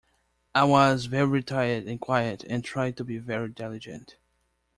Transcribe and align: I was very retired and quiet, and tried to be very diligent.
I 0.55 0.63
was 0.63 1.05
very 1.05 1.27
retired 1.27 1.83
and 1.85 2.01
quiet, 2.01 2.43
and 2.45 2.63
tried 2.63 2.97
to 2.97 3.03
be 3.03 3.19
very 3.19 3.49
diligent. 3.49 4.17